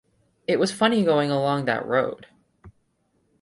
[0.47, 2.25] It was funny going along that road.